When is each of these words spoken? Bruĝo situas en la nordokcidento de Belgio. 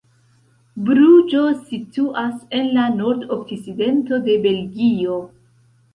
Bruĝo 0.85 1.43
situas 1.67 2.33
en 2.61 2.71
la 2.79 2.87
nordokcidento 2.97 4.23
de 4.29 4.39
Belgio. 4.47 5.21